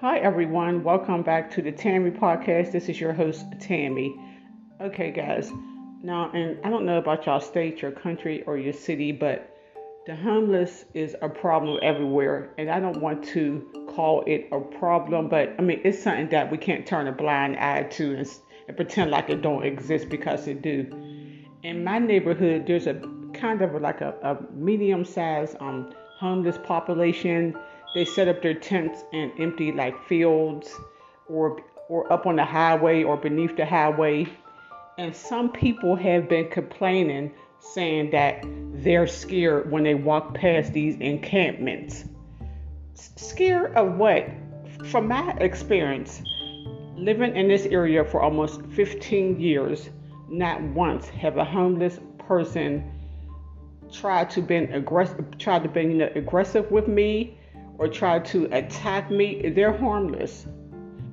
[0.00, 0.84] Hi, everyone.
[0.84, 2.70] Welcome back to the Tammy Podcast.
[2.70, 4.14] This is your host, Tammy.
[4.80, 5.50] Okay, guys.
[6.04, 9.52] Now, and I don't know about y'all state, your country, or your city, but
[10.06, 12.54] the homeless is a problem everywhere.
[12.58, 16.48] And I don't want to call it a problem, but I mean, it's something that
[16.48, 18.30] we can't turn a blind eye to and,
[18.68, 20.86] and pretend like it don't exist because it do.
[21.64, 23.02] In my neighborhood, there's a
[23.34, 27.56] kind of like a, a medium-sized um, homeless population
[27.94, 30.74] they set up their tents in empty like fields
[31.26, 34.26] or or up on the highway or beneath the highway.
[34.98, 40.96] And some people have been complaining saying that they're scared when they walk past these
[40.96, 42.04] encampments.
[42.94, 44.28] Scared of what?
[44.86, 46.22] From my experience,
[46.96, 49.88] living in this area for almost 15 years,
[50.28, 52.92] not once have a homeless person
[53.90, 57.37] tried to be aggressive tried to be you know, aggressive with me
[57.78, 60.46] or try to attack me, they're harmless.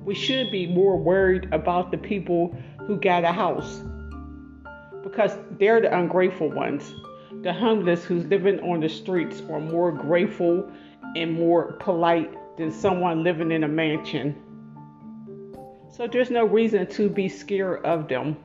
[0.04, 3.82] We should be more worried about the people who got a house
[5.02, 6.92] because they're the ungrateful ones.
[7.42, 10.68] The homeless who's living on the streets are more grateful
[11.14, 14.34] and more polite than someone living in a mansion.
[15.90, 18.36] So there's no reason to be scared of them.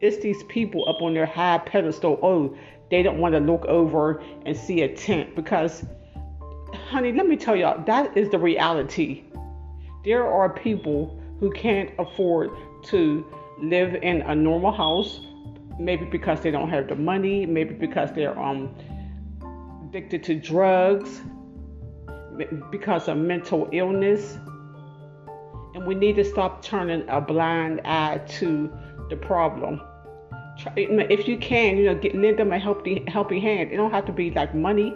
[0.00, 2.18] It's these people up on their high pedestal.
[2.22, 2.56] Oh,
[2.90, 5.84] they don't want to look over and see a tent because
[6.92, 9.24] honey, let me tell y'all, that is the reality.
[10.04, 12.50] There are people who can't afford
[12.84, 13.24] to
[13.58, 15.20] live in a normal house,
[15.78, 18.74] maybe because they don't have the money, maybe because they're um
[19.88, 21.22] addicted to drugs,
[22.70, 24.38] because of mental illness.
[25.74, 28.70] And we need to stop turning a blind eye to
[29.08, 29.80] the problem.
[30.76, 33.72] If you can, you know, get, lend them a helping helping hand.
[33.72, 34.94] It don't have to be like money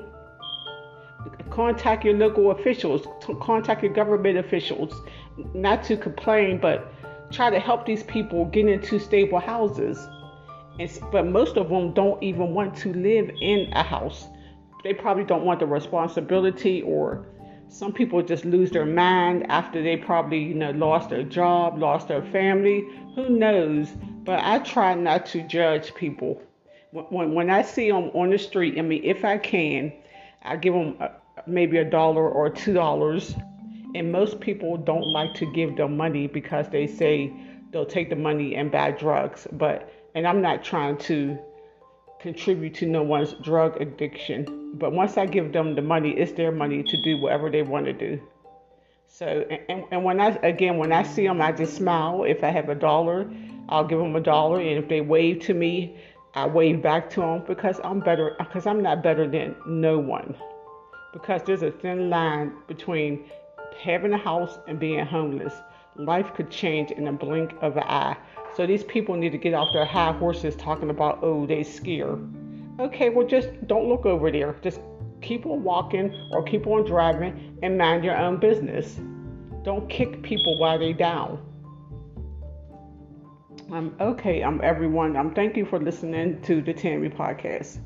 [1.50, 3.06] contact your local officials,
[3.40, 4.94] contact your government officials,
[5.54, 6.92] not to complain, but
[7.30, 9.98] try to help these people get into stable houses.
[10.78, 14.26] And, but most of them don't even want to live in a house.
[14.84, 17.26] They probably don't want the responsibility, or
[17.68, 22.08] some people just lose their mind after they probably you know lost their job, lost
[22.08, 22.84] their family.
[23.14, 23.88] Who knows?
[24.24, 26.42] But I try not to judge people.
[26.92, 29.92] When, when I see them on the street, I mean, if I can,
[30.46, 31.12] I give them a, uh,
[31.46, 33.34] maybe a dollar or two dollars.
[33.94, 37.32] And most people don't like to give them money because they say
[37.70, 39.46] they'll take the money and buy drugs.
[39.52, 41.38] But and I'm not trying to
[42.20, 44.72] contribute to no one's drug addiction.
[44.74, 47.86] But once I give them the money, it's their money to do whatever they want
[47.86, 48.20] to do.
[49.06, 52.24] So and, and when I again when I see them, I just smile.
[52.24, 53.30] If I have a dollar,
[53.68, 55.96] I'll give them a dollar, and if they wave to me,
[56.36, 60.36] I wave back to them because I'm better because I'm not better than no one
[61.14, 63.24] because there's a thin line between
[63.82, 65.54] having a house and being homeless.
[65.96, 68.18] Life could change in a blink of an eye.
[68.54, 72.18] So these people need to get off their high horses talking about, oh, they scare.
[72.80, 74.56] Okay, well, just don't look over there.
[74.60, 74.80] Just
[75.22, 79.00] keep on walking or keep on driving and mind your own business.
[79.62, 81.38] Don't kick people while they're down.
[83.70, 85.16] Um, okay, I'm everyone.
[85.16, 87.78] Um, thank you for listening to the Tammy podcast.